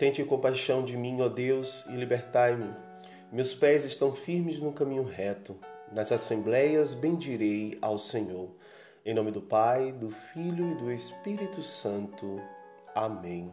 Tente 0.00 0.24
compaixão 0.24 0.82
de 0.82 0.96
mim, 0.96 1.20
ó 1.20 1.28
Deus, 1.28 1.84
e 1.84 1.92
libertai-me. 1.92 2.74
Meus 3.30 3.52
pés 3.52 3.84
estão 3.84 4.10
firmes 4.10 4.58
no 4.62 4.72
caminho 4.72 5.02
reto. 5.02 5.54
Nas 5.92 6.10
assembleias 6.10 6.94
bendirei 6.94 7.76
ao 7.82 7.98
Senhor. 7.98 8.48
Em 9.04 9.12
nome 9.12 9.30
do 9.30 9.42
Pai, 9.42 9.92
do 9.92 10.08
Filho 10.08 10.72
e 10.72 10.74
do 10.76 10.90
Espírito 10.90 11.62
Santo. 11.62 12.40
Amém. 12.94 13.52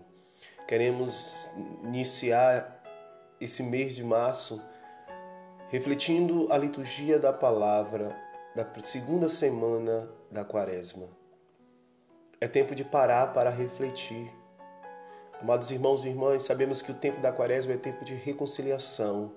Queremos 0.65 1.51
iniciar 1.83 2.81
esse 3.41 3.61
mês 3.61 3.93
de 3.93 4.05
março 4.05 4.63
refletindo 5.67 6.47
a 6.49 6.57
liturgia 6.57 7.19
da 7.19 7.33
palavra 7.33 8.15
da 8.55 8.65
segunda 8.85 9.27
semana 9.27 10.09
da 10.31 10.45
Quaresma. 10.45 11.09
É 12.39 12.47
tempo 12.47 12.73
de 12.73 12.85
parar 12.85 13.33
para 13.33 13.49
refletir. 13.49 14.31
Amados 15.39 15.69
irmãos 15.69 16.03
e 16.03 16.09
irmãs, 16.09 16.41
sabemos 16.41 16.81
que 16.81 16.91
o 16.91 16.95
tempo 16.95 17.21
da 17.21 17.31
Quaresma 17.31 17.73
é 17.73 17.77
tempo 17.77 18.03
de 18.03 18.15
reconciliação, 18.15 19.31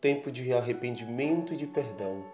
tempo 0.00 0.32
de 0.32 0.50
arrependimento 0.50 1.52
e 1.52 1.56
de 1.58 1.66
perdão. 1.66 2.24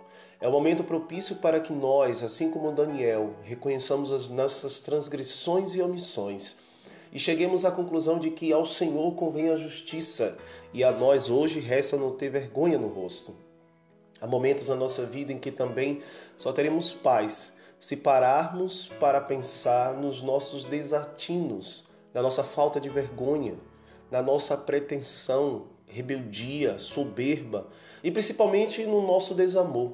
É 0.41 0.47
o 0.47 0.53
momento 0.53 0.85
propício 0.85 1.35
para 1.37 1.59
que 1.59 1.73
nós, 1.73 2.23
assim 2.23 2.49
como 2.49 2.71
Daniel, 2.71 3.35
reconheçamos 3.43 4.13
as 4.13 4.31
nossas 4.31 4.79
transgressões 4.79 5.75
e 5.75 5.83
omissões 5.83 6.59
e 7.13 7.19
cheguemos 7.19 7.65
à 7.65 7.73
conclusão 7.73 8.21
de 8.21 8.31
que 8.31 8.53
ao 8.53 8.65
Senhor 8.65 9.13
convém 9.17 9.51
a 9.51 9.57
justiça 9.57 10.39
e 10.73 10.85
a 10.85 10.93
nós 10.93 11.29
hoje 11.29 11.59
resta 11.59 11.97
não 11.97 12.13
ter 12.13 12.31
vergonha 12.31 12.79
no 12.79 12.87
rosto. 12.87 13.35
Há 14.21 14.29
momentos 14.29 14.69
na 14.69 14.77
nossa 14.77 15.05
vida 15.05 15.33
em 15.33 15.39
que 15.41 15.51
também 15.51 16.03
só 16.37 16.53
teremos 16.53 16.93
paz 16.93 17.57
se 17.81 17.97
pararmos 17.97 18.87
para 19.01 19.21
pensar 19.21 19.95
nos 19.95 20.23
nossos 20.23 20.65
desatinos, 20.65 21.88
na 22.13 22.23
nossa 22.23 22.43
falta 22.43 22.81
de 22.81 22.89
vergonha, 22.89 23.55
na 24.11 24.23
nossa 24.23 24.57
pretensão, 24.57 25.67
rebeldia, 25.87 26.79
soberba 26.79 27.67
e 28.03 28.11
principalmente 28.11 28.85
no 28.85 29.07
nosso 29.07 29.35
desamor. 29.35 29.93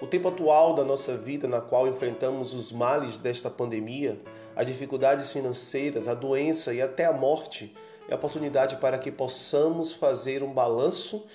O 0.00 0.06
tempo 0.06 0.28
atual 0.28 0.74
da 0.74 0.84
nossa 0.84 1.16
vida, 1.16 1.46
na 1.46 1.60
qual 1.60 1.88
enfrentamos 1.88 2.52
os 2.52 2.72
males 2.72 3.18
desta 3.18 3.48
pandemia, 3.48 4.18
as 4.56 4.66
dificuldades 4.66 5.32
financeiras, 5.32 6.08
a 6.08 6.14
doença 6.14 6.74
e 6.74 6.82
até 6.82 7.04
a 7.04 7.12
morte, 7.12 7.74
é 8.08 8.14
oportunidade 8.14 8.76
para 8.76 8.98
que 8.98 9.10
possamos 9.10 9.92
fazer 9.92 10.42
um 10.42 10.52
balanço 10.52 11.26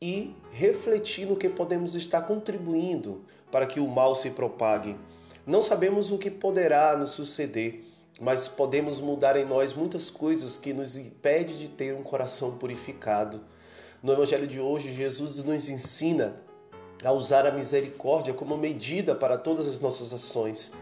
e 0.00 0.34
refletir 0.52 1.26
no 1.26 1.36
que 1.36 1.48
podemos 1.48 1.94
estar 1.94 2.22
contribuindo 2.22 3.24
para 3.50 3.66
que 3.66 3.78
o 3.78 3.86
mal 3.86 4.14
se 4.14 4.30
propague 4.30 4.96
não 5.46 5.60
sabemos 5.60 6.10
o 6.10 6.16
que 6.16 6.30
poderá 6.30 6.96
nos 6.96 7.10
suceder, 7.10 7.84
mas 8.20 8.46
podemos 8.46 9.00
mudar 9.00 9.36
em 9.36 9.44
nós 9.44 9.74
muitas 9.74 10.08
coisas 10.08 10.56
que 10.56 10.72
nos 10.72 10.96
impede 10.96 11.58
de 11.58 11.68
ter 11.68 11.94
um 11.94 12.02
coração 12.02 12.58
purificado. 12.58 13.40
No 14.02 14.12
evangelho 14.12 14.46
de 14.46 14.60
hoje, 14.60 14.92
Jesus 14.92 15.42
nos 15.44 15.68
ensina 15.68 16.36
a 17.02 17.12
usar 17.12 17.46
a 17.46 17.50
misericórdia 17.50 18.32
como 18.32 18.56
medida 18.56 19.14
para 19.14 19.36
todas 19.36 19.66
as 19.66 19.80
nossas 19.80 20.12
ações. 20.12 20.72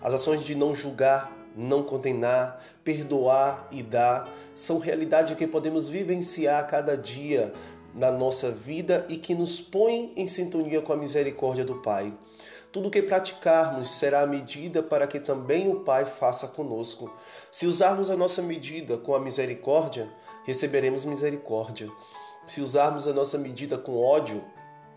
As 0.00 0.14
ações 0.14 0.44
de 0.44 0.54
não 0.54 0.74
julgar, 0.74 1.32
não 1.56 1.82
condenar, 1.82 2.62
perdoar 2.84 3.68
e 3.70 3.82
dar 3.82 4.28
são 4.54 4.78
realidade 4.78 5.34
que 5.34 5.46
podemos 5.46 5.88
vivenciar 5.88 6.60
a 6.60 6.64
cada 6.64 6.96
dia 6.96 7.52
na 7.94 8.10
nossa 8.10 8.50
vida 8.50 9.06
e 9.08 9.16
que 9.16 9.34
nos 9.34 9.60
põem 9.60 10.12
em 10.16 10.26
sintonia 10.26 10.80
com 10.80 10.92
a 10.92 10.96
misericórdia 10.96 11.64
do 11.64 11.76
Pai. 11.76 12.12
Tudo 12.72 12.90
que 12.90 13.02
praticarmos 13.02 13.90
será 13.90 14.22
a 14.22 14.26
medida 14.26 14.82
para 14.82 15.06
que 15.06 15.20
também 15.20 15.68
o 15.70 15.80
Pai 15.80 16.06
faça 16.06 16.48
conosco. 16.48 17.14
Se 17.50 17.66
usarmos 17.66 18.08
a 18.08 18.16
nossa 18.16 18.40
medida 18.40 18.96
com 18.96 19.14
a 19.14 19.20
misericórdia, 19.20 20.10
receberemos 20.44 21.04
misericórdia. 21.04 21.90
Se 22.46 22.62
usarmos 22.62 23.06
a 23.06 23.12
nossa 23.12 23.36
medida 23.36 23.76
com 23.76 24.02
ódio, 24.02 24.42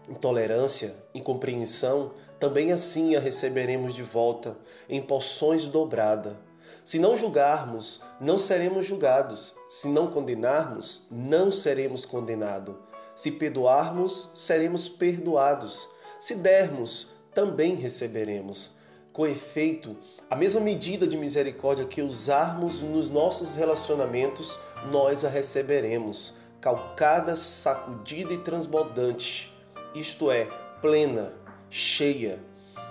intolerância, 0.07 0.95
incompreensão, 1.13 2.13
também 2.39 2.71
assim 2.71 3.15
a 3.15 3.19
receberemos 3.19 3.93
de 3.93 4.03
volta, 4.03 4.57
em 4.87 5.01
porções 5.01 5.67
dobrada. 5.67 6.39
Se 6.83 6.99
não 6.99 7.15
julgarmos, 7.15 8.01
não 8.19 8.37
seremos 8.37 8.85
julgados. 8.85 9.55
Se 9.69 9.87
não 9.87 10.07
condenarmos, 10.07 11.07
não 11.09 11.51
seremos 11.51 12.05
condenados. 12.05 12.75
Se 13.15 13.31
perdoarmos, 13.31 14.31
seremos 14.35 14.89
perdoados. 14.89 15.87
Se 16.19 16.35
dermos, 16.35 17.09
também 17.33 17.75
receberemos. 17.75 18.71
Com 19.13 19.25
efeito, 19.25 19.95
a 20.29 20.35
mesma 20.35 20.59
medida 20.59 21.07
de 21.07 21.17
misericórdia 21.17 21.85
que 21.85 22.01
usarmos 22.01 22.81
nos 22.81 23.09
nossos 23.09 23.55
relacionamentos, 23.55 24.59
nós 24.91 25.23
a 25.23 25.29
receberemos, 25.29 26.33
calcada, 26.59 27.35
sacudida 27.35 28.33
e 28.33 28.39
transbordante, 28.39 29.53
isto 29.93 30.29
é, 30.29 30.45
plena, 30.81 31.33
cheia. 31.69 32.39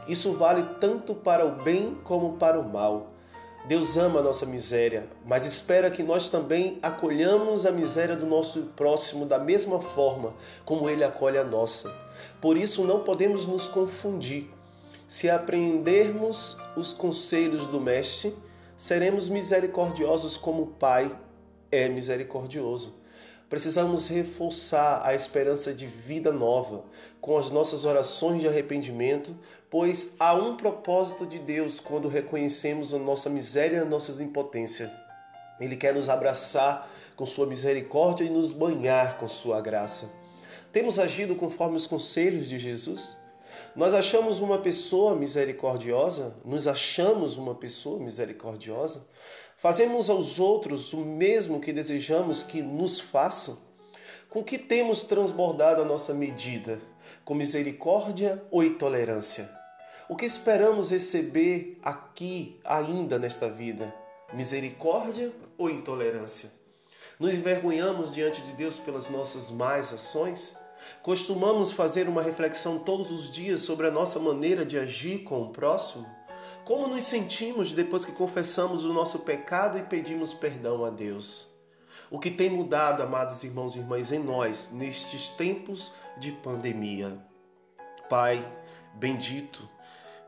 Isso 0.09 0.33
vale 0.33 0.63
tanto 0.81 1.15
para 1.15 1.45
o 1.45 1.63
bem 1.63 1.95
como 2.05 2.37
para 2.39 2.59
o 2.59 2.67
mal. 2.67 3.14
Deus 3.67 3.97
ama 3.97 4.21
a 4.21 4.23
nossa 4.23 4.45
miséria, 4.45 5.09
mas 5.25 5.47
espera 5.47 5.91
que 5.91 6.03
nós 6.03 6.29
também 6.29 6.79
acolhamos 6.83 7.65
a 7.65 7.73
miséria 7.73 8.15
do 8.15 8.27
nosso 8.27 8.61
próximo 8.77 9.25
da 9.25 9.39
mesma 9.39 9.81
forma 9.81 10.35
como 10.67 10.91
ele 10.91 11.03
acolhe 11.03 11.39
a 11.39 11.45
nossa. 11.45 11.91
Por 12.43 12.59
isso 12.59 12.85
não 12.85 13.01
podemos 13.01 13.47
nos 13.47 13.67
confundir. 13.67 14.51
Se 15.09 15.31
aprendermos 15.31 16.59
os 16.77 16.93
conselhos 16.93 17.67
do 17.67 17.81
Mestre, 17.81 18.37
seremos 18.77 19.31
misericordiosos 19.31 20.37
como 20.37 20.65
o 20.65 20.67
Pai 20.67 21.11
é 21.73 21.89
misericordioso. 21.89 22.95
Precisamos 23.55 24.09
reforçar 24.09 25.07
a 25.07 25.15
esperança 25.15 25.73
de 25.73 25.87
vida 25.87 26.33
nova 26.33 26.83
com 27.21 27.39
as 27.39 27.53
nossas 27.53 27.85
orações 27.85 28.41
de 28.41 28.49
arrependimento, 28.49 29.33
pois 29.71 30.17
há 30.19 30.35
um 30.35 30.57
propósito 30.57 31.25
de 31.25 31.39
Deus 31.39 31.79
quando 31.79 32.09
reconhecemos 32.09 32.93
a 32.93 32.99
nossa 32.99 33.31
miséria 33.31 33.77
e 33.77 33.79
a 33.79 33.85
nossa 33.85 34.21
impotência. 34.21 34.93
Ele 35.61 35.77
quer 35.77 35.95
nos 35.95 36.09
abraçar 36.09 36.91
com 37.15 37.25
sua 37.25 37.47
misericórdia 37.47 38.25
e 38.25 38.29
nos 38.29 38.51
banhar 38.51 39.19
com 39.19 39.29
sua 39.29 39.61
graça. 39.61 40.11
Temos 40.73 40.99
agido 40.99 41.37
conforme 41.37 41.77
os 41.77 41.87
conselhos 41.87 42.49
de 42.49 42.59
Jesus? 42.59 43.17
Nós 43.77 43.95
achamos 43.95 44.41
uma 44.41 44.59
pessoa 44.59 45.15
misericordiosa? 45.15 46.35
Nos 46.45 46.67
achamos 46.67 47.37
uma 47.37 47.55
pessoa 47.55 48.01
misericordiosa? 48.01 49.07
Fazemos 49.57 50.11
aos 50.11 50.39
outros 50.39 50.93
o 50.93 50.99
mesmo 50.99 51.61
que 51.61 51.73
desejamos 51.73 52.43
que 52.43 52.61
nos 52.61 53.01
façam? 53.01 53.59
Com 54.29 54.43
que 54.43 54.59
temos 54.59 55.05
transbordado 55.05 55.81
a 55.81 55.85
nossa 55.85 56.13
medida? 56.13 56.81
Com 57.25 57.35
misericórdia 57.35 58.43
ou 58.51 58.63
intolerância? 58.63 59.51
O 60.09 60.17
que 60.17 60.27
esperamos 60.27 60.91
receber 60.91 61.79
aqui 61.83 62.61
ainda 62.63 63.19
nesta 63.19 63.49
vida? 63.49 63.95
Misericórdia 64.33 65.33
ou 65.57 65.71
intolerância? 65.71 66.51
Nos 67.19 67.33
envergonhamos 67.33 68.13
diante 68.13 68.43
de 68.43 68.53
Deus 68.53 68.77
pelas 68.77 69.09
nossas 69.09 69.51
más 69.51 69.95
ações? 69.95 70.59
Costumamos 71.03 71.73
fazer 71.73 72.09
uma 72.09 72.21
reflexão 72.21 72.79
todos 72.79 73.11
os 73.11 73.31
dias 73.31 73.63
sobre 73.63 73.87
a 73.87 73.91
nossa 73.91 74.19
maneira 74.19 74.65
de 74.67 74.79
agir 74.79 75.23
com 75.23 75.41
o 75.43 75.51
próximo? 75.51 76.07
Como 76.65 76.89
nos 76.89 77.05
sentimos 77.05 77.73
depois 77.73 78.07
que 78.07 78.13
confessamos 78.13 78.87
o 78.87 78.93
nosso 78.93 79.19
pecado 79.19 79.77
e 79.77 79.83
pedimos 79.83 80.33
perdão 80.33 80.83
a 80.83 80.89
Deus? 80.89 81.47
O 82.11 82.19
que 82.19 82.31
tem 82.31 82.49
mudado, 82.49 83.03
amados 83.03 83.45
irmãos 83.45 83.77
e 83.77 83.81
irmãs, 83.81 84.11
em 84.11 84.19
nós 84.19 84.71
nestes 84.73 85.29
tempos 85.29 85.93
de 86.17 86.33
pandemia? 86.33 87.19
Pai, 88.09 88.51
bendito, 88.95 89.69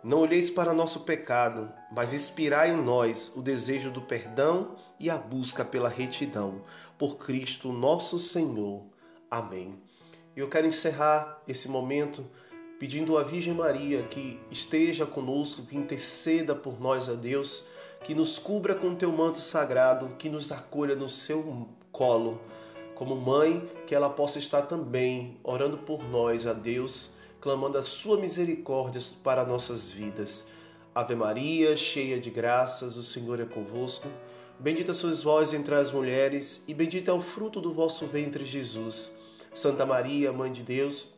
não 0.05 0.21
olheis 0.21 0.51
para 0.51 0.75
nosso 0.75 1.01
pecado, 1.01 1.73
mas 1.91 2.13
inspirai 2.13 2.71
em 2.71 2.77
nós 2.77 3.33
o 3.35 3.41
desejo 3.41 3.91
do 3.91 4.03
perdão 4.03 4.77
e 5.01 5.09
a 5.09 5.17
busca 5.17 5.65
pela 5.65 5.89
retidão. 5.89 6.63
Por 6.99 7.17
Cristo 7.17 7.73
nosso 7.73 8.19
Senhor. 8.19 8.85
Amém. 9.31 9.81
Eu 10.37 10.51
quero 10.51 10.67
encerrar 10.67 11.43
esse 11.49 11.67
momento 11.67 12.27
pedindo 12.79 13.17
à 13.17 13.23
Virgem 13.23 13.55
Maria 13.55 14.03
que 14.03 14.39
esteja 14.51 15.07
conosco, 15.07 15.63
que 15.63 15.77
interceda 15.77 16.55
por 16.55 16.81
nós 16.81 17.09
a 17.09 17.15
Deus, 17.15 17.67
que 18.05 18.15
nos 18.15 18.39
cubra 18.39 18.75
com 18.75 18.95
teu 18.95 19.11
manto 19.11 19.39
sagrado, 19.39 20.15
que 20.19 20.29
nos 20.29 20.53
acolha 20.53 20.95
no 20.95 21.09
seu 21.09 21.69
colo. 21.91 22.41
Como 22.95 23.17
mãe, 23.17 23.69
que 23.87 23.95
ela 23.95 24.09
possa 24.09 24.39
estar 24.39 24.63
também 24.63 25.37
orando 25.43 25.79
por 25.79 26.03
nós 26.09 26.47
a 26.47 26.53
Deus, 26.53 27.11
clamando 27.41 27.79
a 27.79 27.83
sua 27.83 28.19
misericórdia 28.19 29.01
para 29.23 29.45
nossas 29.45 29.91
vidas. 29.91 30.47
Ave 30.95 31.15
Maria, 31.15 31.77
cheia 31.77 32.19
de 32.19 32.31
graças, 32.31 32.97
o 32.97 33.03
Senhor 33.03 33.39
é 33.41 33.45
convosco. 33.45 34.09
Bendita 34.59 34.95
sois 34.95 35.23
vós 35.23 35.53
entre 35.53 35.75
as 35.75 35.93
mulheres, 35.93 36.65
e 36.67 36.73
bendito 36.73 37.11
é 37.11 37.15
o 37.15 37.21
fruto 37.21 37.61
do 37.61 37.73
vosso 37.73 38.07
ventre, 38.07 38.45
Jesus. 38.45 39.13
Santa 39.53 39.85
Maria, 39.85 40.33
Mãe 40.33 40.51
de 40.51 40.63
Deus, 40.63 41.09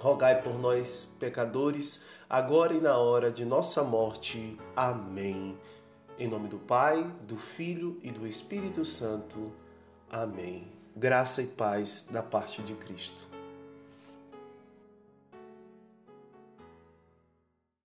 rogai 0.00 0.42
por 0.42 0.58
nós, 0.58 1.14
pecadores, 1.18 2.02
agora 2.28 2.74
e 2.74 2.80
na 2.80 2.98
hora 2.98 3.30
de 3.30 3.44
nossa 3.44 3.82
morte. 3.82 4.58
Amém. 4.74 5.56
Em 6.18 6.28
nome 6.28 6.48
do 6.48 6.58
Pai, 6.58 7.04
do 7.26 7.36
Filho 7.36 7.98
e 8.02 8.10
do 8.10 8.26
Espírito 8.26 8.84
Santo. 8.84 9.52
Amém. 10.10 10.66
Graça 10.96 11.42
e 11.42 11.46
paz 11.46 12.08
da 12.10 12.22
parte 12.22 12.62
de 12.62 12.74
Cristo. 12.74 13.35